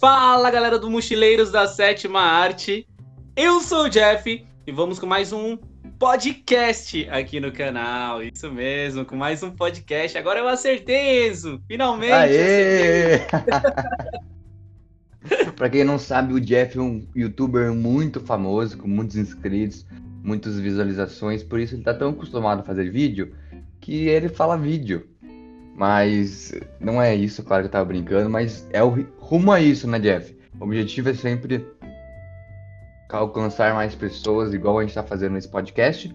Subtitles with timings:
[0.00, 2.88] Fala galera do Mochileiros da Sétima Arte,
[3.36, 5.58] eu sou o Jeff e vamos com mais um
[5.98, 8.22] podcast aqui no canal.
[8.22, 10.16] Isso mesmo, com mais um podcast.
[10.16, 11.60] Agora eu acertei, Enzo!
[11.68, 12.12] Finalmente!
[12.14, 13.18] Aê!
[15.54, 19.84] pra quem não sabe, o Jeff é um youtuber muito famoso, com muitos inscritos,
[20.24, 23.34] muitas visualizações, por isso ele tá tão acostumado a fazer vídeo
[23.78, 25.09] que ele fala vídeo.
[25.80, 29.88] Mas não é isso, claro que eu tava brincando, mas é o rumo a isso,
[29.88, 30.36] né, Jeff?
[30.60, 31.66] O objetivo é sempre
[33.08, 36.14] alcançar mais pessoas, igual a gente tá fazendo nesse podcast.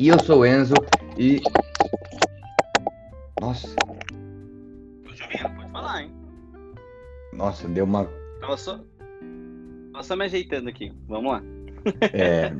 [0.00, 0.72] E eu sou o Enzo
[1.18, 1.38] e.
[3.38, 3.68] Nossa.
[3.76, 6.14] Tô te ouvindo, pode falar, hein?
[7.34, 8.06] Nossa, deu uma.
[8.40, 8.80] Tava só.
[9.92, 10.94] Tava só me ajeitando aqui.
[11.06, 11.42] Vamos lá.
[12.14, 12.54] É,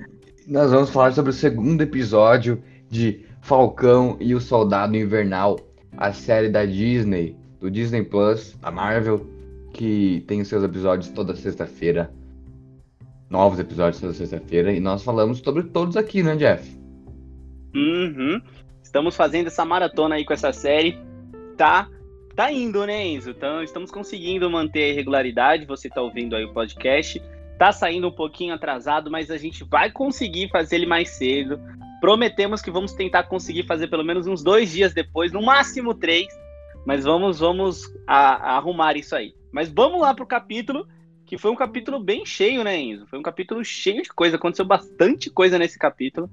[0.47, 5.68] nós vamos falar sobre o segundo episódio de Falcão e o Soldado Invernal
[5.98, 9.27] a série da Disney, do Disney Plus, da Marvel,
[9.74, 12.09] que tem seus episódios toda sexta-feira.
[13.29, 14.73] Novos episódios toda sexta-feira.
[14.73, 16.73] E nós falamos sobre todos aqui, né, Jeff?
[17.74, 18.41] Uhum.
[18.80, 20.96] Estamos fazendo essa maratona aí com essa série.
[21.57, 21.88] Tá,
[22.37, 23.30] tá indo, né, Enzo?
[23.30, 25.66] Então, estamos conseguindo manter a regularidade.
[25.66, 27.21] Você tá ouvindo aí o podcast.
[27.59, 31.59] Tá saindo um pouquinho atrasado, mas a gente vai conseguir fazer ele mais cedo.
[32.01, 36.27] Prometemos que vamos tentar conseguir fazer pelo menos uns dois dias depois, no máximo três.
[36.87, 39.35] Mas vamos, vamos a, a arrumar isso aí.
[39.52, 40.87] Mas vamos lá pro capítulo,
[41.26, 43.07] que foi um capítulo bem cheio, né, Enzo?
[43.07, 44.37] Foi um capítulo cheio de coisa.
[44.37, 46.30] Aconteceu bastante coisa nesse capítulo.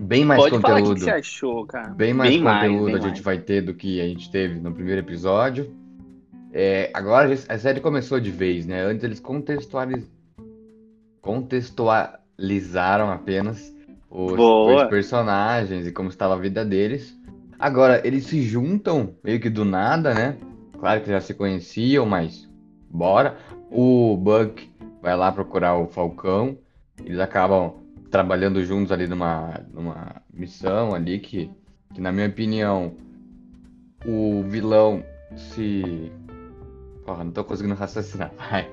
[0.00, 0.62] Bem mais Pode conteúdo.
[0.62, 1.88] falar o que você achou, cara.
[1.88, 3.24] Bem mais Bem mais, conteúdo bem a gente mais.
[3.24, 5.74] vai ter do que a gente teve no primeiro episódio.
[6.52, 8.80] É, agora a série começou de vez, né?
[8.82, 10.08] Antes eles contextualiz...
[11.20, 13.76] contextualizaram apenas
[14.10, 17.16] os, os personagens e como estava a vida deles.
[17.58, 20.36] Agora eles se juntam meio que do nada, né?
[20.78, 22.48] Claro que já se conheciam, mas
[22.88, 23.36] bora.
[23.70, 24.70] O Buck
[25.02, 26.56] vai lá procurar o Falcão.
[27.04, 27.74] Eles acabam
[28.10, 31.50] trabalhando juntos ali numa, numa missão ali que,
[31.92, 32.94] que, na minha opinião,
[34.06, 35.02] o vilão
[35.36, 36.12] se.
[37.04, 38.32] Porra, não tô conseguindo raciocinar.
[38.50, 38.70] Vai.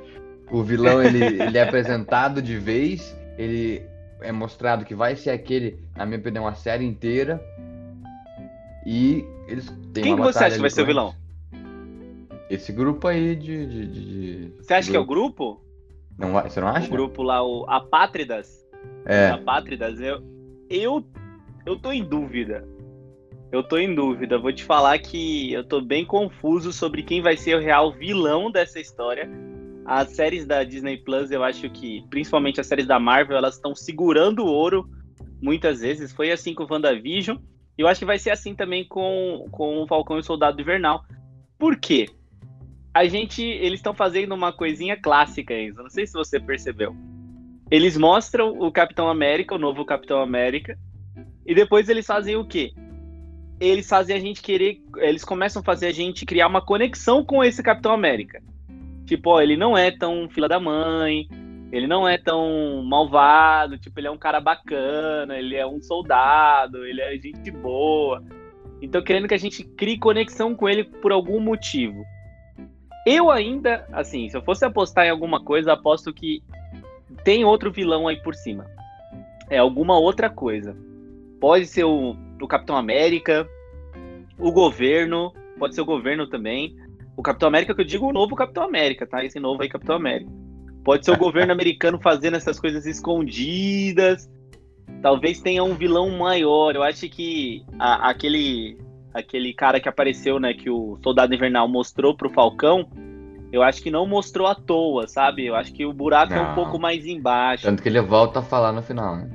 [0.52, 3.84] O vilão ele, ele é apresentado de vez, ele
[4.22, 7.44] é mostrado que vai ser aquele, na minha opinião, a série inteira.
[8.86, 11.16] E eles têm Quem uma que você acha que vai ser o vilão?
[12.50, 13.66] Esse grupo aí de.
[13.66, 15.62] de, de- de- Você acha que é o grupo?
[16.18, 16.88] Não você não acha?
[16.88, 18.64] O grupo lá, o Apátridas?
[19.06, 19.30] É.
[19.30, 20.22] Apátridas, eu,
[20.70, 21.04] eu,
[21.66, 22.68] eu tô em dúvida.
[23.52, 24.38] Eu tô em dúvida.
[24.38, 28.52] Vou te falar que eu tô bem confuso sobre quem vai ser o real vilão
[28.52, 29.30] dessa história.
[29.86, 33.76] As séries da Disney Plus, eu acho que, principalmente as séries da Marvel, elas estão
[33.76, 34.90] segurando o ouro
[35.40, 36.12] muitas vezes.
[36.12, 37.38] Foi assim com o WandaVision.
[37.78, 40.60] E eu acho que vai ser assim também com, com o Falcão e o Soldado
[40.60, 41.06] Invernal.
[41.58, 42.10] Por quê?
[42.94, 43.44] A gente.
[43.44, 45.84] Eles estão fazendo uma coisinha clássica, Enzo.
[45.84, 46.96] Não sei se você percebeu.
[47.70, 50.78] Eles mostram o Capitão América, o novo Capitão América,
[51.46, 52.72] e depois eles fazem o quê?
[53.60, 54.82] Eles fazem a gente querer.
[54.98, 58.42] Eles começam a fazer a gente criar uma conexão com esse Capitão América.
[59.06, 61.28] Tipo, ó, ele não é tão fila da mãe,
[61.72, 66.86] ele não é tão malvado, tipo, ele é um cara bacana, ele é um soldado,
[66.86, 68.24] ele é gente boa.
[68.82, 72.06] Então, querendo que a gente crie conexão com ele por algum motivo.
[73.06, 76.42] Eu ainda, assim, se eu fosse apostar em alguma coisa, aposto que
[77.24, 78.66] tem outro vilão aí por cima.
[79.50, 80.76] É alguma outra coisa.
[81.40, 83.48] Pode ser o, o Capitão América,
[84.38, 86.76] o governo, pode ser o governo também.
[87.18, 89.24] O Capitão América, que eu digo o novo Capitão América, tá?
[89.24, 90.30] Esse novo aí, Capitão América.
[90.84, 94.30] Pode ser o governo americano fazendo essas coisas escondidas.
[95.02, 96.76] Talvez tenha um vilão maior.
[96.76, 98.78] Eu acho que a- aquele,
[99.14, 102.88] aquele cara que apareceu, né, que o Soldado Invernal mostrou pro Falcão,
[103.52, 105.46] eu acho que não mostrou à toa, sabe?
[105.46, 106.56] Eu acho que o buraco é um Não.
[106.56, 107.64] pouco mais embaixo.
[107.64, 109.30] Tanto que ele volta a falar no final, né?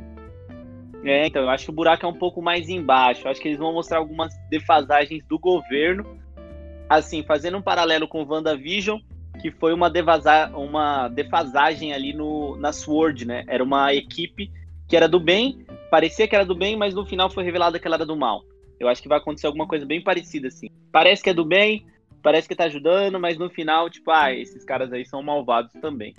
[1.03, 3.27] É, então, eu acho que o buraco é um pouco mais embaixo.
[3.27, 6.04] Eu acho que eles vão mostrar algumas defasagens do governo.
[6.91, 8.98] Assim, fazendo um paralelo com o WandaVision,
[9.41, 9.89] que foi uma,
[10.57, 13.45] uma defasagem ali no, na SWORD, né?
[13.47, 14.51] Era uma equipe
[14.89, 17.87] que era do bem, parecia que era do bem, mas no final foi revelado que
[17.87, 18.42] ela era do mal.
[18.81, 20.66] Eu acho que vai acontecer alguma coisa bem parecida, assim.
[20.91, 21.87] Parece que é do bem,
[22.21, 26.13] parece que tá ajudando, mas no final, tipo, ah, esses caras aí são malvados também.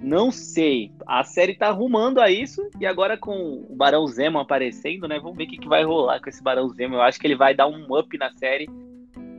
[0.00, 0.90] Não sei.
[1.06, 5.20] A série tá arrumando a isso e agora com o Barão Zemo aparecendo, né?
[5.20, 6.96] Vamos ver o que, que vai rolar com esse Barão Zemo.
[6.96, 8.68] Eu acho que ele vai dar um up na série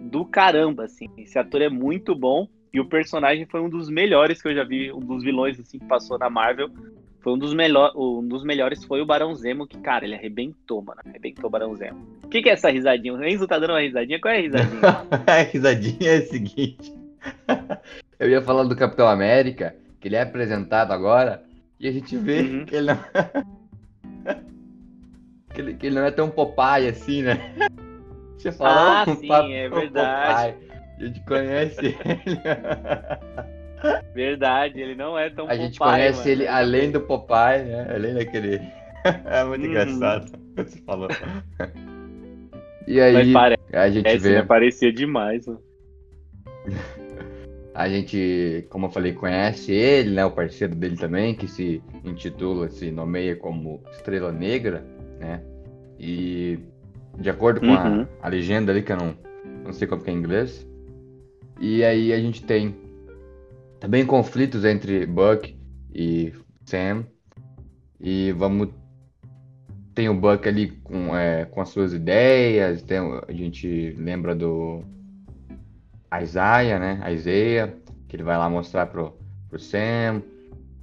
[0.09, 1.07] do caramba, assim.
[1.17, 4.63] Esse ator é muito bom e o personagem foi um dos melhores que eu já
[4.63, 6.69] vi, um dos vilões assim que passou na Marvel.
[7.21, 10.81] Foi um dos, melhor, um dos melhores foi o Barão Zemo, que, cara, ele arrebentou,
[10.81, 11.01] mano.
[11.05, 11.99] Arrebentou o Barão Zemo.
[12.23, 13.13] O que, que é essa risadinha?
[13.13, 14.19] O Enzo tá dando uma risadinha?
[14.21, 14.81] Qual é a risadinha?
[15.27, 16.93] a risadinha é a seguinte.
[18.17, 21.43] Eu ia falar do Capitão América, que ele é apresentado agora,
[21.79, 22.65] e a gente vê Uhum.
[22.65, 22.99] que ele não.
[25.53, 27.53] que, ele, que ele não é tão Popeye assim, né?
[28.39, 30.53] Você fala, Ah, "Oh, sim, Papai é verdade.
[30.57, 30.69] Popeye."
[30.99, 32.39] A gente conhece ele.
[34.13, 36.29] Verdade, ele não é tão A gente Popeye, conhece mano.
[36.31, 37.87] ele além do Popeye, né?
[37.93, 38.61] Além daquele.
[39.25, 39.69] é muito Uhum.
[39.69, 41.07] engraçado o que você falou.
[42.87, 43.33] E aí,
[43.73, 44.35] a gente vê.
[44.35, 44.43] né?
[44.43, 45.61] Parecia demais, mano.
[47.73, 50.25] A gente, como eu falei, conhece ele, né?
[50.25, 54.83] O parceiro dele também, que se intitula, se nomeia como Estrela Negra,
[55.17, 55.41] né?
[55.97, 56.59] E
[57.17, 58.01] de acordo com Uhum.
[58.21, 59.15] a, a legenda ali, que eu não,
[59.65, 60.65] não sei como que é em inglês.
[61.59, 62.75] E aí a gente tem
[63.79, 65.57] também conflitos entre Buck
[65.93, 66.33] e
[66.65, 67.05] Sam.
[67.99, 68.69] E vamos.
[69.93, 72.81] Tem o Buck ali com, é, com as suas ideias.
[72.81, 74.81] Tem, a gente lembra do
[76.21, 77.01] Isaiah, né?
[77.13, 77.73] Isaiah,
[78.07, 79.17] que ele vai lá mostrar pro,
[79.49, 80.21] pro Sam.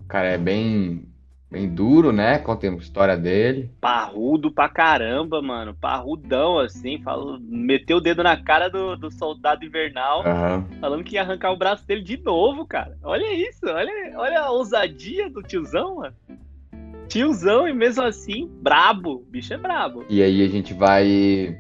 [0.03, 1.09] O cara é bem,
[1.51, 2.39] bem duro, né?
[2.39, 3.71] Conta a história dele.
[3.81, 5.75] Parrudo pra caramba, mano.
[5.75, 7.01] Parrudão, assim.
[7.03, 10.67] Falou, meteu o dedo na cara do, do soldado invernal, Aham.
[10.81, 12.97] falando que ia arrancar o braço dele de novo, cara.
[13.03, 16.15] Olha isso, olha, olha a ousadia do tiozão, mano.
[17.09, 19.17] Tiozão e mesmo assim, brabo.
[19.17, 20.05] O bicho é brabo.
[20.09, 21.57] E aí a gente vai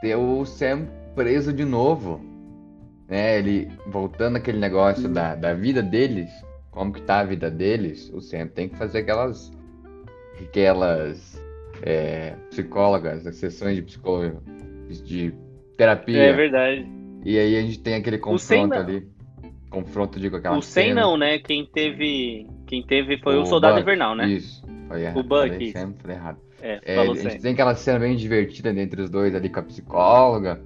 [0.00, 2.20] ter o Sam preso de novo.
[3.08, 3.38] Né?
[3.38, 6.30] Ele voltando aquele negócio da, da vida deles,
[6.72, 9.52] como que tá a vida deles, o Sam tem que fazer aquelas
[10.40, 11.40] aquelas
[11.82, 14.42] é, psicólogas, as sessões de psicólogo
[15.04, 15.32] de
[15.76, 16.18] terapia.
[16.18, 16.86] É verdade.
[17.24, 19.06] E aí a gente tem aquele confronto ali.
[19.70, 21.00] Confronto, digo, aquela o 100 cena.
[21.00, 21.38] não, né?
[21.38, 24.28] Quem teve, quem teve foi o, O Soldado Buck, Invernal, né?
[24.28, 24.62] Isso.
[24.88, 25.18] Foi errado.
[25.18, 26.38] O Buck, Falei falei errado.
[26.60, 27.40] É, É, a gente 100.
[27.40, 30.60] tem aquela cena bem divertida entre os dois ali com a psicóloga.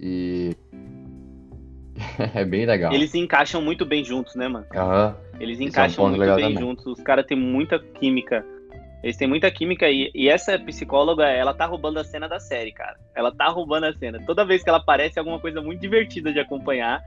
[0.00, 0.55] E.
[2.34, 2.92] é bem legal.
[2.92, 4.66] Eles se encaixam muito bem juntos, né, mano?
[4.74, 5.16] Aham.
[5.38, 6.58] Eles Isso é um encaixam muito bem também.
[6.58, 6.86] juntos.
[6.86, 8.44] Os caras têm muita química.
[9.02, 12.72] Eles têm muita química e, e essa psicóloga, ela tá roubando a cena da série,
[12.72, 12.96] cara.
[13.14, 14.20] Ela tá roubando a cena.
[14.26, 17.00] Toda vez que ela aparece é alguma coisa muito divertida de acompanhar.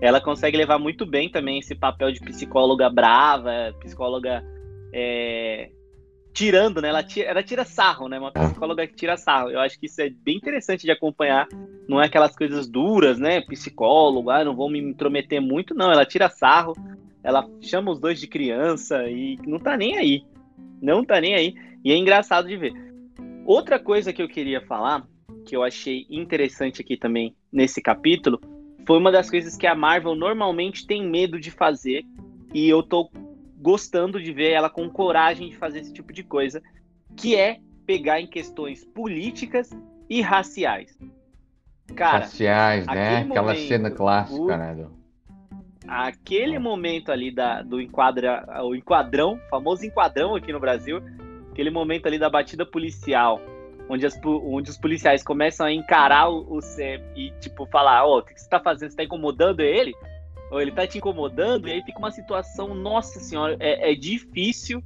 [0.00, 4.42] Ela consegue levar muito bem também esse papel de psicóloga brava, psicóloga
[4.92, 5.70] é,
[6.32, 6.88] tirando, né?
[6.88, 8.18] Ela tira, ela tira sarro, né?
[8.18, 9.50] Uma psicóloga que tira sarro.
[9.50, 11.46] Eu acho que isso é bem interessante de acompanhar.
[11.88, 13.40] Não é aquelas coisas duras, né?
[13.42, 15.74] Psicólogo, ah, não vou me intrometer muito.
[15.74, 16.74] Não, ela tira sarro.
[17.22, 20.24] Ela chama os dois de criança e não tá nem aí.
[20.80, 21.54] Não tá nem aí.
[21.84, 22.72] E é engraçado de ver.
[23.44, 25.06] Outra coisa que eu queria falar,
[25.46, 28.40] que eu achei interessante aqui também nesse capítulo,
[28.86, 32.04] foi uma das coisas que a Marvel normalmente tem medo de fazer.
[32.54, 33.10] E eu tô
[33.62, 36.60] gostando de ver ela com coragem de fazer esse tipo de coisa,
[37.16, 39.70] que é pegar em questões políticas
[40.10, 40.98] e raciais.
[41.94, 42.92] Cara, Faciais, né?
[42.92, 44.74] aquele Aquela momento, cena clássica, o- né?
[44.74, 45.02] do-
[45.86, 51.00] aquele momento ali da, do enquadra, o enquadrão, famoso enquadrão aqui no Brasil,
[51.50, 53.40] aquele momento ali da batida policial,
[53.88, 58.18] onde, as, onde os policiais começam a encarar o, o Sam e, tipo, falar, ó,
[58.18, 58.90] o que, que você tá fazendo?
[58.90, 59.92] Você tá incomodando ele?
[60.52, 61.66] Ou ele tá te incomodando?
[61.66, 64.84] E aí fica uma situação, nossa senhora, é, é difícil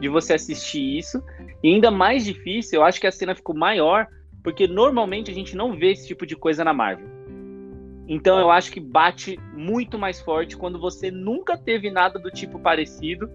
[0.00, 1.20] de você assistir isso.
[1.64, 4.06] E ainda mais difícil, eu acho que a cena ficou maior,
[4.42, 7.08] porque normalmente a gente não vê esse tipo de coisa na Marvel.
[8.06, 12.60] Então eu acho que bate muito mais forte quando você nunca teve nada do tipo
[12.60, 13.28] parecido.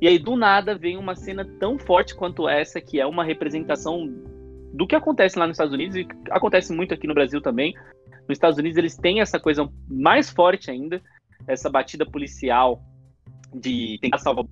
[0.00, 4.12] E aí do nada vem uma cena tão forte quanto essa, que é uma representação
[4.72, 7.72] do que acontece lá nos Estados Unidos e acontece muito aqui no Brasil também.
[8.28, 11.02] Nos Estados Unidos eles têm essa coisa mais forte ainda,
[11.46, 12.82] essa batida policial
[13.54, 14.48] de tentar salvar o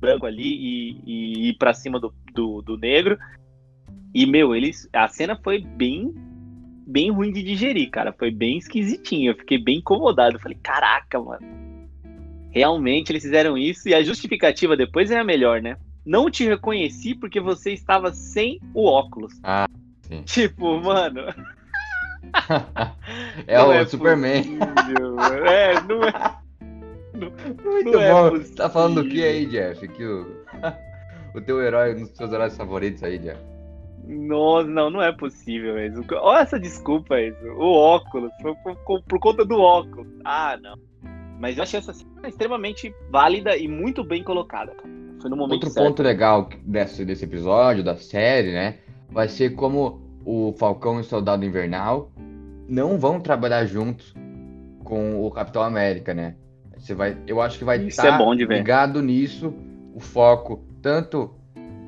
[0.00, 3.18] branco ali e, e ir pra cima do, do, do negro.
[4.14, 4.88] E, meu, eles.
[4.92, 6.14] A cena foi bem.
[6.88, 8.12] Bem ruim de digerir, cara.
[8.12, 9.32] Foi bem esquisitinho.
[9.32, 10.36] Eu fiquei bem incomodado.
[10.36, 11.44] Eu falei, caraca, mano.
[12.50, 13.88] Realmente eles fizeram isso.
[13.88, 15.76] E a justificativa depois é a melhor, né?
[16.04, 19.34] Não te reconheci porque você estava sem o óculos.
[19.42, 19.66] Ah,
[20.02, 20.22] sim.
[20.22, 21.22] Tipo, mano.
[23.46, 24.42] é não o Superman.
[24.58, 25.20] possível.
[25.46, 26.36] É, não é.
[27.14, 28.30] Muito Não é bom.
[28.30, 28.56] possível.
[28.56, 29.88] tá falando do que aí, Jeff?
[29.88, 30.26] Que o...
[31.34, 33.40] o teu herói, um dos seus heróis favoritos aí, Jeff.
[34.06, 36.04] Nossa, não, não é possível, Enzo.
[36.12, 37.48] Olha essa desculpa, Enzo.
[37.56, 40.06] O óculos, foi por, por- por conta do óculos.
[40.24, 40.76] Ah, não.
[41.40, 44.72] Mas eu achei essa cena extremamente válida e muito bem colocada.
[45.20, 45.86] Foi no momento Outro certo.
[45.86, 48.78] ponto legal desse, desse episódio, da série, né?
[49.10, 52.10] Vai ser como o Falcão e o Soldado Invernal
[52.68, 54.12] não vão trabalhar juntos
[54.84, 56.34] com o Capitão América, né?
[56.76, 58.58] Você vai, eu acho que vai estar é de ver.
[58.58, 59.54] ligado nisso,
[59.94, 61.30] o foco, tanto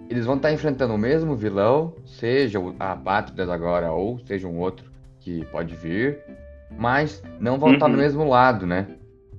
[0.08, 4.58] eles vão estar enfrentando o mesmo vilão, seja o- a Patriot agora ou seja um
[4.58, 4.90] outro
[5.20, 6.18] que pode vir,
[6.78, 8.00] mas não vão estar no Uhum.
[8.00, 8.86] mesmo lado, né?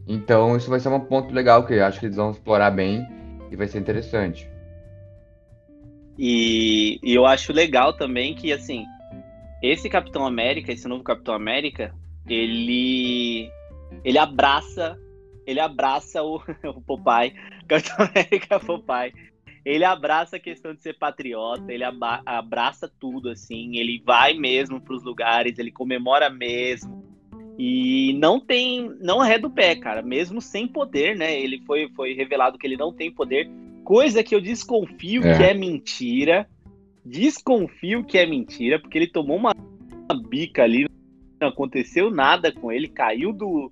[0.08, 3.06] Então isso vai ser um ponto legal que eu acho que eles vão explorar bem
[3.51, 4.49] e vai ser interessante.
[6.21, 8.85] E, e eu acho legal também que, assim,
[9.63, 11.95] esse Capitão América, esse novo Capitão América,
[12.27, 13.49] ele
[14.03, 14.99] ele abraça
[15.49, 16.35] ele abraça o,
[16.75, 17.33] o Popeye,
[17.67, 19.13] Capitão América Popeye.
[19.65, 24.93] Ele abraça a questão de ser patriota, ele abraça tudo, assim, ele vai mesmo para
[24.95, 27.03] os lugares, ele comemora mesmo.
[27.57, 31.38] E não tem, não é do pé, cara, mesmo sem poder, né?
[31.39, 33.49] Ele foi, foi revelado que ele não tem poder,
[33.89, 35.36] coisa que eu desconfio é.
[35.36, 36.48] que é mentira.
[37.03, 39.51] Desconfio que é mentira, porque ele tomou uma
[40.29, 40.88] bica ali,
[41.41, 43.72] não aconteceu nada com ele, caiu do,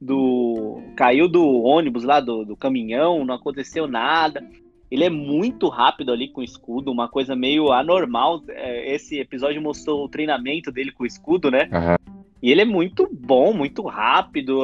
[0.00, 4.44] do caiu do ônibus lá do, do caminhão, não aconteceu nada.
[4.90, 8.42] Ele é muito rápido ali com o escudo, uma coisa meio anormal.
[8.48, 11.68] É, esse episódio mostrou o treinamento dele com o escudo, né?
[11.72, 12.22] Uhum.
[12.42, 14.62] E ele é muito bom, muito rápido.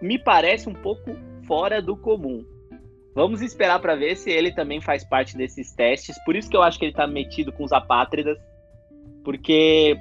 [0.00, 1.14] Me parece um pouco
[1.46, 2.55] fora do comum.
[3.16, 6.22] Vamos esperar para ver se ele também faz parte desses testes.
[6.22, 8.36] Por isso que eu acho que ele tá metido com os apátridas.
[9.24, 9.96] Porque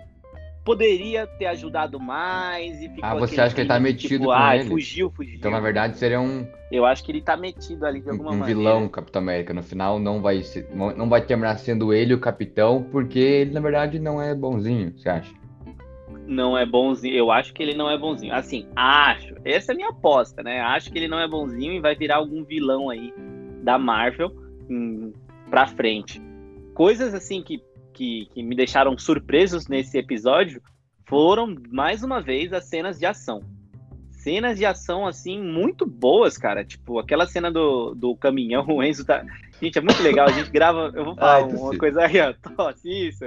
[0.66, 4.32] poderia ter ajudado mais e ficou Ah, você acha que ele tá metido tipo, com
[4.32, 4.68] ah, ele?
[4.68, 5.36] fugiu, fugiu.
[5.36, 6.46] Então, na verdade, seria um...
[6.70, 8.60] Eu acho que ele tá metido ali de alguma um maneira.
[8.60, 9.54] Um vilão, Capitão América.
[9.54, 13.62] No final, não vai, ser, não vai terminar sendo ele o capitão, porque ele, na
[13.62, 15.32] verdade, não é bonzinho, você acha?
[16.28, 17.16] Não é bonzinho.
[17.16, 18.34] Eu acho que ele não é bonzinho.
[18.34, 19.36] Assim, acho.
[19.44, 20.62] Essa é a minha aposta, né?
[20.62, 23.14] Acho que ele não é bonzinho e vai virar algum vilão aí
[23.64, 24.32] da Marvel
[24.70, 25.14] hum,
[25.50, 26.22] pra frente.
[26.74, 27.62] Coisas assim que,
[27.94, 30.62] que, que me deixaram surpresos nesse episódio
[31.08, 33.42] foram, mais uma vez, as cenas de ação.
[34.12, 36.66] Cenas de ação, assim, muito boas, cara.
[36.66, 39.24] Tipo, aquela cena do, do caminhão, o Enzo tá.
[39.62, 40.28] Gente, é muito legal.
[40.28, 40.92] A gente grava.
[40.94, 42.34] Eu vou falar Ai, uma coisa aí, ó.
[42.56, 43.26] Tosse, isso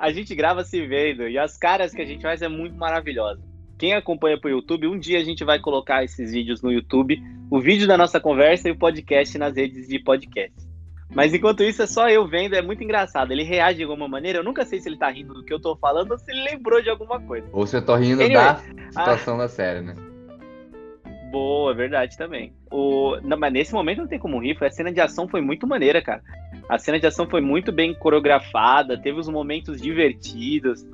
[0.00, 3.42] a gente grava se vendo e as caras que a gente faz é muito maravilhosa.
[3.78, 7.60] Quem acompanha pro YouTube, um dia a gente vai colocar esses vídeos no YouTube, o
[7.60, 10.54] vídeo da nossa conversa e o podcast nas redes de podcast.
[11.14, 13.32] Mas enquanto isso, é só eu vendo, é muito engraçado.
[13.32, 15.60] Ele reage de alguma maneira, eu nunca sei se ele tá rindo do que eu
[15.60, 17.46] tô falando ou se ele lembrou de alguma coisa.
[17.52, 18.56] Ou se eu tô rindo anyway, da
[18.88, 19.94] situação da série, né?
[21.30, 22.54] Boa, verdade também.
[22.70, 23.18] O...
[23.22, 26.00] Não, mas nesse momento não tem como rir, a cena de ação foi muito maneira,
[26.00, 26.22] cara.
[26.70, 30.86] A cena de ação foi muito bem coreografada, teve os momentos divertidos.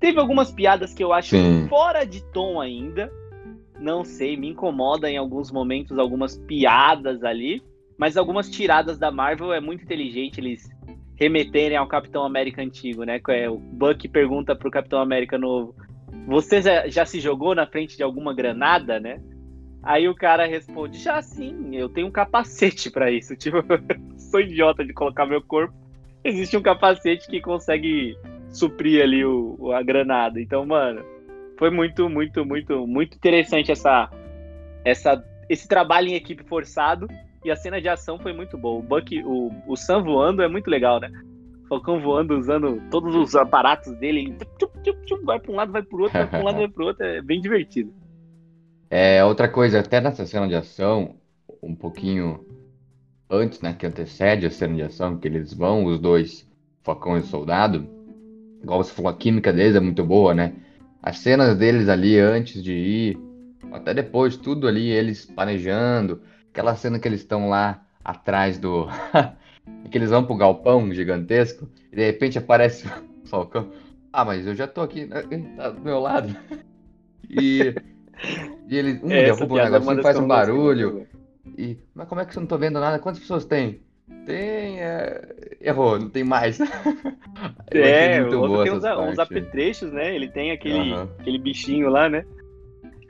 [0.00, 1.68] Teve algumas piadas que eu acho Sim.
[1.68, 3.08] fora de tom ainda.
[3.78, 7.62] Não sei, me incomoda em alguns momentos algumas piadas ali,
[7.96, 10.68] mas algumas tiradas da Marvel é muito inteligente eles
[11.14, 13.20] remeterem ao Capitão América antigo, né?
[13.28, 15.76] É o Buck pergunta pro Capitão América novo:
[16.26, 19.20] "Você já, já se jogou na frente de alguma granada, né?"
[19.80, 23.36] Aí o cara responde: Já sim, eu tenho um capacete para isso.
[23.38, 23.58] Tipo,
[24.30, 25.74] sou idiota de colocar meu corpo.
[26.22, 28.16] Existe um capacete que consegue
[28.50, 30.40] suprir ali o, a granada.
[30.40, 31.02] Então, mano,
[31.58, 34.10] foi muito, muito, muito, muito interessante essa,
[34.84, 37.08] essa, esse trabalho em equipe forçado.
[37.44, 38.82] E a cena de ação foi muito boa.
[38.82, 38.86] O
[39.24, 41.10] o, o Sam voando é muito legal, né?
[41.64, 44.36] O Falcão voando, usando todos os aparatos dele.
[45.24, 47.04] Vai para um lado, vai para o outro, vai para um lado, vai outro.
[47.04, 47.94] É bem divertido.
[48.90, 51.14] É, outra coisa, até nessa cena de ação,
[51.62, 52.44] um pouquinho
[53.30, 56.46] antes, né, que antecede a cena de ação, que eles vão, os dois,
[56.82, 57.86] Falcão e o Soldado,
[58.62, 60.54] igual você falou, a química deles é muito boa, né?
[61.02, 63.18] As cenas deles ali antes de ir,
[63.72, 66.20] até depois, tudo ali, eles planejando,
[66.50, 68.88] aquela cena que eles estão lá atrás do.
[69.90, 72.86] que eles vão pro galpão gigantesco, e de repente aparece
[73.24, 73.70] o Falcão.
[74.12, 75.22] Ah, mas eu já tô aqui, né,
[75.56, 76.36] tá do meu lado.
[77.32, 77.72] E
[78.68, 81.06] e ele, um, derruba um negócio, faz um barulho.
[81.56, 82.98] E, mas como é que você não tô vendo nada?
[82.98, 83.80] Quantas pessoas tem?
[84.26, 84.80] Tem.
[84.80, 85.56] É...
[85.60, 86.58] Errou, não tem mais.
[87.70, 90.14] é, o outro tem uns, apetrechos, né?
[90.14, 91.08] Ele tem aquele, uhum.
[91.18, 92.24] aquele bichinho lá, né?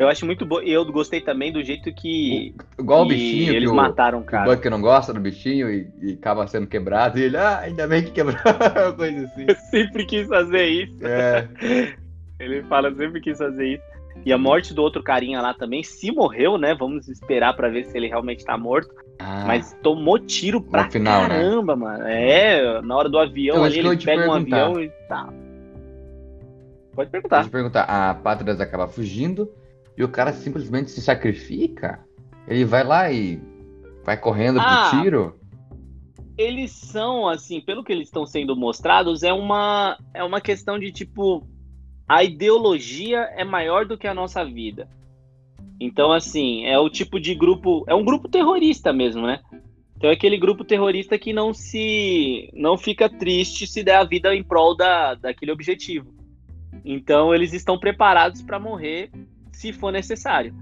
[0.01, 0.63] Eu acho muito bom.
[0.63, 2.55] E eu gostei também do jeito que.
[2.79, 3.53] O, igual que o bichinho.
[3.53, 4.51] Eles que mataram o cara.
[4.51, 7.19] O Buck não gosta do bichinho e, e, acaba sendo quebrado.
[7.19, 8.37] E ele, ah, ainda bem que quebrou.
[8.97, 9.45] Coisa assim.
[9.47, 11.07] Eu sempre quis fazer isso.
[11.07, 11.47] É.
[12.41, 13.90] ele fala, sempre quis fazer isso.
[14.25, 16.75] E a morte do outro carinha lá também, se morreu, né?
[16.75, 18.95] Vamos esperar para ver se ele realmente tá morto.
[19.19, 21.29] Ah, Mas tomou tiro pra final, né?
[21.29, 21.83] caramba, né?
[21.83, 22.05] mano.
[22.07, 25.33] É, na hora do avião ali, ele pega um avião e tá.
[26.95, 27.37] Pode perguntar.
[27.39, 27.83] Pode perguntar.
[27.85, 29.51] A Patras acaba fugindo
[29.97, 32.01] e o cara simplesmente se sacrifica?
[32.47, 33.41] Ele vai lá e
[34.05, 35.41] vai correndo ah, pro tiro?
[36.37, 40.91] Eles são, assim, pelo que eles estão sendo mostrados, é uma, é uma questão de
[40.91, 41.47] tipo
[42.11, 44.89] a ideologia é maior do que a nossa vida.
[45.79, 47.85] Então, assim, é o tipo de grupo.
[47.87, 49.39] É um grupo terrorista mesmo, né?
[49.97, 52.51] Então é aquele grupo terrorista que não se.
[52.53, 56.13] não fica triste se der a vida em prol da, daquele objetivo.
[56.85, 59.13] Então eles estão preparados para morrer
[59.53, 60.53] se for necessário.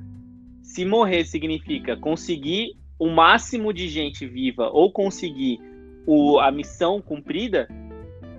[0.62, 5.58] se morrer significa conseguir o máximo de gente viva ou conseguir
[6.06, 7.68] o, a missão cumprida,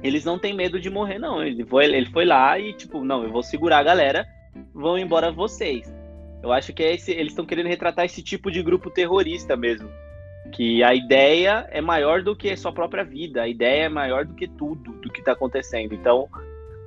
[0.04, 1.44] eles não têm medo de morrer, não.
[1.44, 4.26] Ele foi, ele foi lá e, tipo, não, eu vou segurar a galera,
[4.74, 5.94] vão embora vocês.
[6.42, 9.90] Eu acho que é esse, eles estão querendo retratar esse tipo de grupo terrorista mesmo.
[10.54, 14.26] Que a ideia é maior do que a sua própria vida, a ideia é maior
[14.26, 15.94] do que tudo do que está acontecendo.
[15.94, 16.28] Então,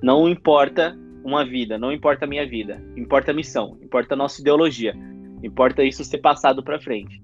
[0.02, 4.40] não importa uma vida, não importa a minha vida, importa a missão, importa a nossa
[4.40, 4.94] ideologia,
[5.42, 7.22] importa isso ser passado para frente.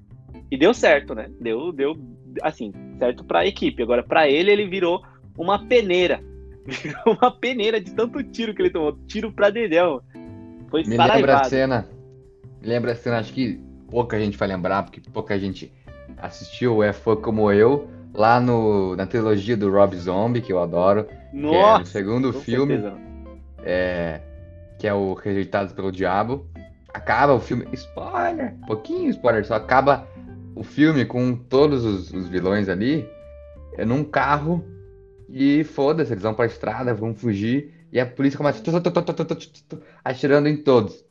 [0.51, 1.31] E deu certo, né?
[1.41, 1.97] Deu, deu
[2.43, 3.83] assim, certo para a equipe.
[3.83, 5.03] Agora, para ele, ele virou
[5.39, 6.21] uma peneira.
[7.07, 8.99] Uma peneira de tanto tiro que ele tomou.
[9.07, 10.03] Tiro pra dedéu.
[10.69, 11.89] Foi Me lembra a cena.
[12.61, 13.59] Me lembra a cena, acho que
[13.91, 15.73] pouca gente vai lembrar, porque pouca gente
[16.19, 21.07] assistiu, é fã como eu, lá no, na trilogia do Rob Zombie, que eu adoro.
[21.33, 21.55] Nossa!
[21.55, 22.83] Que é no segundo filme.
[23.65, 24.21] É,
[24.79, 26.47] que é o Rejeitados pelo Diabo.
[26.93, 27.67] Acaba o filme.
[27.73, 28.55] Spoiler!
[28.67, 30.07] Pouquinho spoiler, só acaba
[30.55, 33.09] o filme com todos os, os vilões ali
[33.79, 34.63] é num carro
[35.29, 38.63] e foda-se, eles vão pra estrada, vão fugir e a polícia começa
[40.05, 41.05] atirando em todos.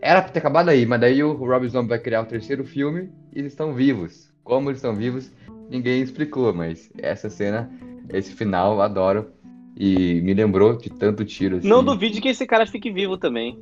[0.00, 3.10] Era pra ter acabado aí, mas daí o Rob Zombie vai criar o terceiro filme
[3.34, 4.32] e eles estão vivos.
[4.44, 5.30] Como eles estão vivos,
[5.68, 7.70] ninguém explicou, mas essa cena,
[8.10, 9.32] esse final, eu adoro.
[9.76, 11.56] E me lembrou de tanto tiro.
[11.56, 11.68] Assim.
[11.68, 13.56] Não duvide que esse cara fique vivo também.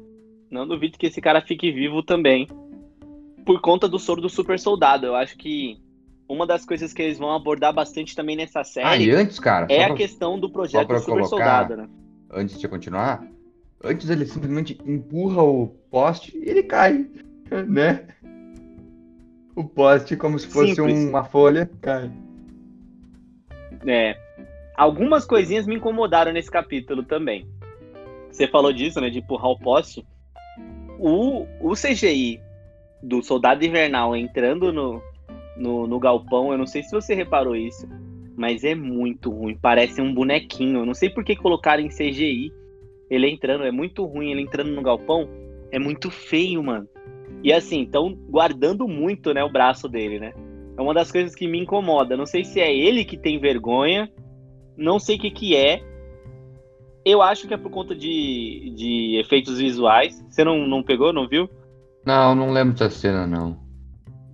[0.50, 2.46] Não duvide que esse cara fique vivo também
[3.44, 5.06] por conta do soro do super soldado.
[5.06, 5.78] Eu acho que
[6.28, 9.66] uma das coisas que eles vão abordar bastante também nessa série ah, e antes, cara,
[9.71, 11.88] é a pra, questão do projeto super colocar, soldado, né?
[12.30, 13.25] Antes de continuar,
[13.83, 17.06] antes ele simplesmente empurra o poste e ele cai,
[17.68, 18.06] né?
[19.54, 22.11] O poste, como se fosse um, uma folha, cai.
[23.87, 24.18] É.
[24.76, 27.49] Algumas coisinhas me incomodaram nesse capítulo também.
[28.30, 29.09] Você falou disso, né?
[29.09, 30.06] De empurrar o poste.
[30.99, 32.40] O, o CGI
[33.02, 35.02] do Soldado Invernal entrando no,
[35.56, 37.88] no, no galpão, eu não sei se você reparou isso,
[38.36, 39.58] mas é muito ruim.
[39.60, 40.80] Parece um bonequinho.
[40.80, 42.52] Eu não sei por que colocaram em CGI
[43.08, 43.64] ele entrando.
[43.64, 45.28] É muito ruim ele entrando no galpão.
[45.71, 46.86] É muito feio, mano.
[47.42, 50.32] E assim, estão guardando muito, né, o braço dele, né?
[50.76, 52.16] É uma das coisas que me incomoda.
[52.16, 54.10] Não sei se é ele que tem vergonha,
[54.76, 55.82] não sei o que que é.
[57.04, 60.23] Eu acho que é por conta de, de efeitos visuais.
[60.28, 61.49] Você não, não pegou, não viu?
[62.04, 63.65] Não, não lembro dessa cena, não.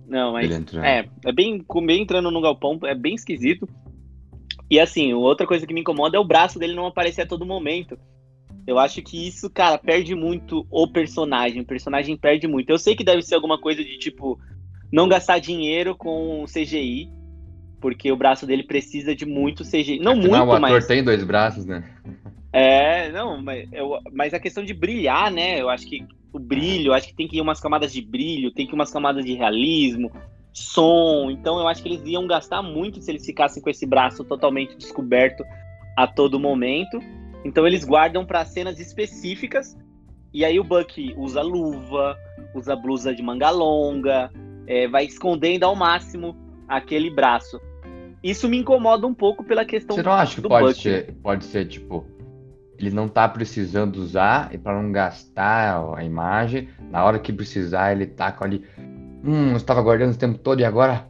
[0.07, 0.51] Não, mas
[0.83, 3.67] é, é bem, bem entrando no galpão, é bem esquisito.
[4.69, 7.45] E assim, outra coisa que me incomoda é o braço dele não aparecer a todo
[7.45, 7.97] momento.
[8.65, 11.61] Eu acho que isso, cara, perde muito o personagem.
[11.61, 12.69] O personagem perde muito.
[12.69, 14.39] Eu sei que deve ser alguma coisa de tipo
[14.91, 17.09] não gastar dinheiro com CGI,
[17.81, 19.99] porque o braço dele precisa de muito CGI.
[19.99, 21.83] Não Afinal, muito, o ator mas tem dois braços, né?
[22.53, 25.59] É, não, mas, eu, mas a questão de brilhar, né?
[25.59, 28.65] Eu acho que o brilho, acho que tem que ir umas camadas de brilho, tem
[28.65, 30.11] que ir umas camadas de realismo,
[30.51, 31.29] som.
[31.29, 34.75] Então eu acho que eles iam gastar muito se eles ficassem com esse braço totalmente
[34.75, 35.43] descoberto
[35.95, 36.99] a todo momento.
[37.45, 39.77] Então eles guardam para cenas específicas.
[40.33, 42.17] E aí o Buck usa luva,
[42.55, 44.31] usa blusa de manga longa,
[44.65, 46.35] é, vai escondendo ao máximo
[46.67, 47.61] aquele braço.
[48.23, 51.65] Isso me incomoda um pouco pela questão Você não acha que pode ser, pode ser
[51.67, 52.07] tipo
[52.77, 57.91] ele não tá precisando usar e para não gastar a imagem, na hora que precisar
[57.91, 58.63] ele tá com ali,
[59.23, 61.07] hum, eu estava guardando o tempo todo e agora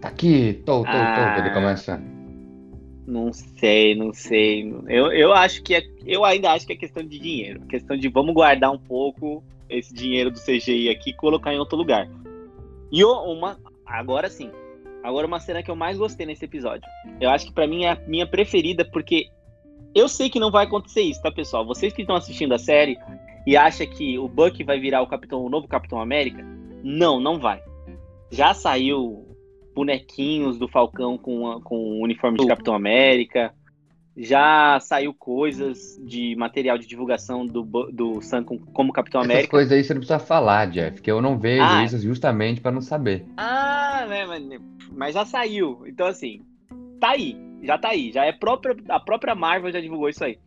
[0.00, 2.02] tá aqui, tô, tô, ah, tô, ele começa.
[3.06, 4.72] Não sei, não sei.
[4.86, 8.08] Eu, eu acho que é, eu ainda acho que é questão de dinheiro, questão de
[8.08, 12.08] vamos guardar um pouco esse dinheiro do CGI aqui e colocar em outro lugar.
[12.90, 14.50] E uma, agora sim,
[15.02, 16.88] agora uma cena que eu mais gostei nesse episódio.
[17.20, 19.28] Eu acho que para mim é a minha preferida porque
[19.94, 21.66] eu sei que não vai acontecer isso, tá, pessoal?
[21.66, 22.98] Vocês que estão assistindo a série
[23.46, 26.44] e acham que o Buck vai virar o Capitão, o novo Capitão América,
[26.82, 27.60] não, não vai.
[28.30, 29.26] Já saiu
[29.74, 33.52] bonequinhos do Falcão com, com o uniforme de Capitão América.
[34.16, 39.40] Já saiu coisas de material de divulgação do, do Sam como Capitão América.
[39.40, 42.60] Essas coisas aí você não precisa falar, Jeff, que eu não vejo ah, isso justamente
[42.60, 43.24] para não saber.
[43.36, 44.42] Ah, né, mas,
[44.92, 45.84] mas já saiu.
[45.86, 46.42] Então, assim,
[47.00, 50.38] tá aí já tá aí, já é própria, a própria Marvel já divulgou isso aí.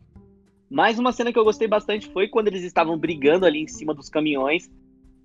[0.70, 3.94] Mais uma cena que eu gostei bastante foi quando eles estavam brigando ali em cima
[3.94, 4.70] dos caminhões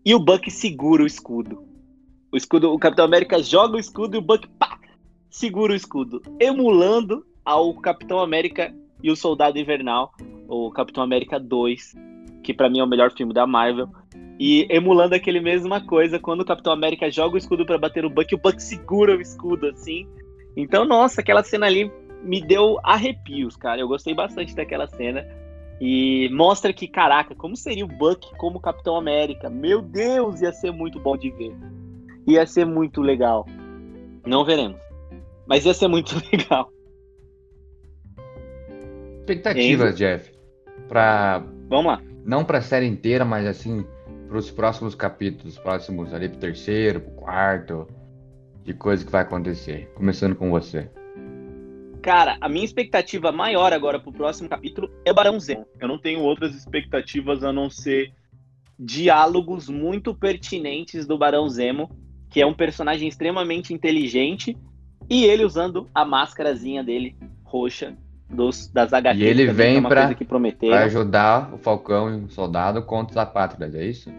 [0.06, 1.64] e o Buck segura o escudo.
[2.32, 4.80] O escudo, o Capitão América joga o escudo e o Buck pá,
[5.30, 10.14] segura o escudo, emulando ao Capitão América e o Soldado Invernal,
[10.48, 11.96] o Capitão América 2,
[12.44, 13.90] que para mim é o melhor filme da Marvel.
[14.40, 18.10] E emulando aquele mesma coisa, quando o Capitão América joga o escudo para bater o
[18.10, 20.08] Buck, o Buck segura o escudo assim
[20.62, 21.92] então, nossa, aquela cena ali
[22.24, 23.82] me deu arrepios, cara.
[23.82, 25.26] Eu gostei bastante daquela cena.
[25.82, 29.50] E mostra que, caraca, como seria o Buck como Capitão América?
[29.50, 31.56] Meu Deus, ia ser muito bom de ver.
[32.28, 33.46] Ia ser muito legal.
[34.26, 34.80] Não veremos.
[35.48, 36.70] Mas ia ser muito legal.
[39.20, 40.32] Expectativas, Jeff.
[40.88, 41.44] Pra.
[41.70, 42.02] Vamos lá.
[42.26, 43.86] Não pra série inteira, mas assim,
[44.28, 47.88] pros próximos capítulos, próximos ali pro terceiro, pro quarto,
[48.64, 49.92] de coisa que vai acontecer.
[49.96, 50.90] Começando com você.
[52.02, 55.66] Cara, a minha expectativa maior agora pro próximo capítulo é Barão Zemo.
[55.80, 58.14] Eu não tenho outras expectativas a não ser
[58.80, 61.90] diálogos muito pertinentes do Barão Zemo,
[62.30, 64.58] que é um personagem extremamente inteligente,
[65.10, 67.98] e ele usando a máscarazinha dele roxa
[68.30, 69.22] dos, das HQs.
[69.22, 70.74] E ele vem é pra, que prometeram.
[70.74, 74.10] pra ajudar o Falcão e o Soldado contra os apátridas, é isso?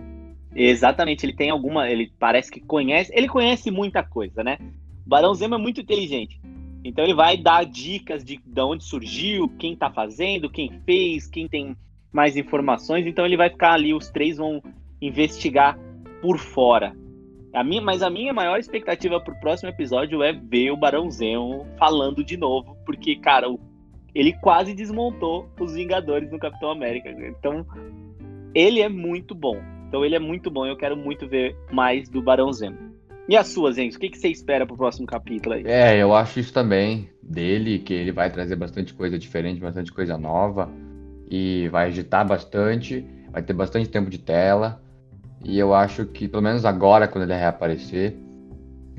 [0.54, 1.88] Exatamente, ele tem alguma.
[1.88, 3.12] Ele parece que conhece.
[3.14, 4.58] Ele conhece muita coisa, né?
[5.04, 6.40] O Barão Zemo é muito inteligente.
[6.84, 11.46] Então ele vai dar dicas de, de onde surgiu, quem tá fazendo, quem fez, quem
[11.46, 11.76] tem
[12.12, 13.06] mais informações.
[13.06, 14.62] Então ele vai ficar ali, os três vão
[15.00, 15.78] investigar
[16.22, 16.96] por fora.
[17.52, 21.66] A minha, mas a minha maior expectativa pro próximo episódio é ver o Barão Zemo
[21.76, 23.48] falando de novo, porque, cara,
[24.14, 27.10] ele quase desmontou os Vingadores no Capitão América.
[27.10, 27.66] Então,
[28.54, 29.60] ele é muito bom.
[29.90, 30.64] Então, ele é muito bom.
[30.64, 32.78] Eu quero muito ver mais do Barão Zemo.
[33.28, 33.96] E as suas, Enzo?
[33.96, 35.64] O que, que você espera pro próximo capítulo aí?
[35.66, 40.16] É, eu acho isso também dele, que ele vai trazer bastante coisa diferente, bastante coisa
[40.16, 40.70] nova.
[41.28, 44.80] E vai agitar bastante, vai ter bastante tempo de tela.
[45.44, 48.16] E eu acho que, pelo menos agora, quando ele reaparecer,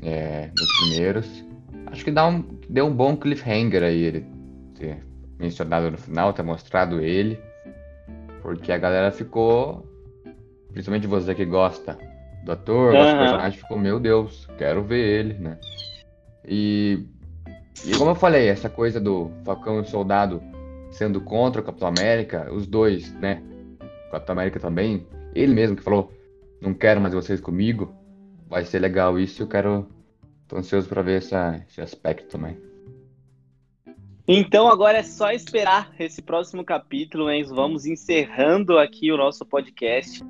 [0.02, 1.42] é, nos primeiros,
[1.86, 4.26] acho que dá um, deu um bom cliffhanger aí ele
[4.74, 5.06] ter
[5.38, 7.40] mencionado no final, ter mostrado ele.
[8.42, 9.86] Porque a galera ficou,
[10.72, 11.98] principalmente você que gosta
[12.44, 15.58] do ator, gosta do personagem, ficou, meu Deus, quero ver ele, né?
[16.46, 17.06] E,
[17.84, 20.42] e como eu falei, essa coisa do Falcão e o Soldado
[20.90, 23.42] sendo contra o Capitão América, os dois, né?
[24.08, 26.12] O Capitão América também, ele mesmo que falou,
[26.60, 27.94] não quero mais vocês comigo,
[28.48, 29.88] vai ser legal isso, eu quero,
[30.46, 32.58] tô ansioso pra ver essa, esse aspecto também.
[34.28, 37.54] Então agora é só esperar esse próximo capítulo, Enzo.
[37.54, 40.22] Vamos encerrando aqui o nosso podcast.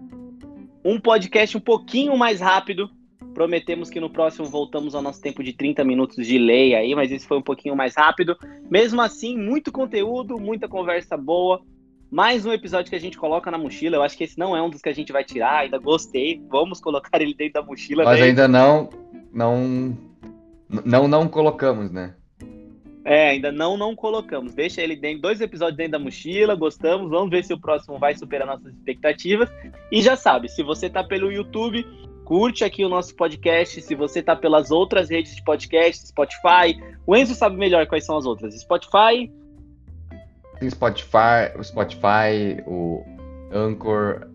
[0.85, 2.91] Um podcast um pouquinho mais rápido.
[3.35, 7.11] Prometemos que no próximo voltamos ao nosso tempo de 30 minutos de lei aí, mas
[7.11, 8.37] esse foi um pouquinho mais rápido.
[8.71, 11.63] Mesmo assim, muito conteúdo, muita conversa boa.
[12.11, 13.97] Mais um episódio que a gente coloca na mochila.
[13.97, 16.43] Eu acho que esse não é um dos que a gente vai tirar, ainda gostei.
[16.51, 18.05] Vamos colocar ele dentro da mochila.
[18.05, 18.27] Mas né?
[18.27, 18.91] ainda não,
[19.33, 19.97] não,
[20.85, 22.15] não, não colocamos, né?
[23.05, 24.55] É, ainda não não colocamos.
[24.55, 27.11] Deixa ele dentro, dois episódios dentro da mochila, gostamos.
[27.11, 29.51] Vamos ver se o próximo vai superar nossas expectativas.
[29.91, 31.85] E já sabe, se você tá pelo YouTube,
[32.25, 33.81] curte aqui o nosso podcast.
[33.83, 38.17] Se você tá pelas outras redes de podcast, Spotify, o Enzo sabe melhor quais são
[38.17, 38.55] as outras.
[38.61, 39.29] Spotify,
[40.61, 43.05] Tem Spotify, o Spotify, o
[43.53, 44.29] Anchor,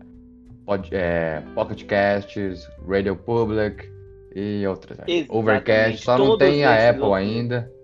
[0.66, 3.90] pod, é, Pocket Casts, Radio Public
[4.36, 4.98] e outras.
[4.98, 5.04] né?
[5.08, 7.18] Exatamente, Overcast, só não todos tem a Apple outros.
[7.18, 7.77] ainda.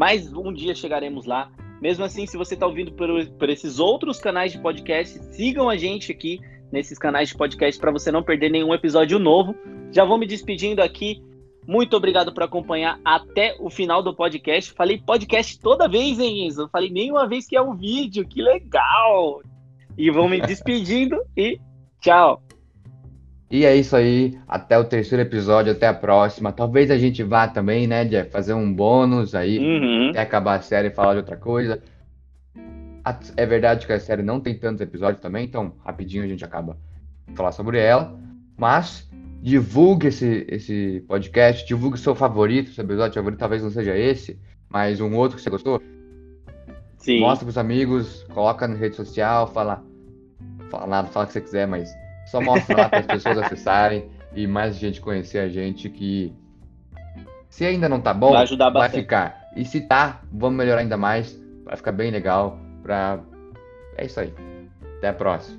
[0.00, 1.50] Mas um dia chegaremos lá.
[1.78, 3.06] Mesmo assim, se você tá ouvindo por,
[3.38, 6.40] por esses outros canais de podcast, sigam a gente aqui
[6.72, 9.54] nesses canais de podcast para você não perder nenhum episódio novo.
[9.92, 11.22] Já vou me despedindo aqui.
[11.66, 14.72] Muito obrigado por acompanhar até o final do podcast.
[14.72, 16.66] Falei podcast toda vez, hein, Enzo?
[16.72, 18.26] Falei nenhuma vez que é um vídeo.
[18.26, 19.42] Que legal!
[19.98, 21.60] E vou me despedindo e
[22.00, 22.42] tchau.
[23.50, 26.52] E é isso aí, até o terceiro episódio, até a próxima.
[26.52, 30.10] Talvez a gente vá também, né, Jeff, fazer um bônus aí, Uhum.
[30.10, 31.82] até acabar a série e falar de outra coisa.
[33.36, 36.76] É verdade que a série não tem tantos episódios também, então rapidinho a gente acaba
[37.26, 38.16] de falar sobre ela.
[38.56, 39.10] Mas
[39.42, 45.00] divulgue esse, esse podcast, divulgue seu favorito, seu episódio favorito, talvez não seja esse, mas
[45.00, 45.82] um outro que você gostou.
[46.98, 47.18] Sim.
[47.20, 49.82] Mostra pros amigos, coloca na rede social, fala.
[50.68, 51.90] Fala fala o que você quiser, mas
[52.30, 56.32] só mostra lá para as pessoas acessarem e mais gente conhecer a gente que
[57.48, 59.02] se ainda não tá bom, Vai ajudar vai bastante.
[59.02, 59.50] ficar.
[59.56, 63.18] E se tá, vamos melhorar ainda mais, vai ficar bem legal pra
[63.96, 64.32] É isso aí.
[64.98, 65.58] Até a próxima.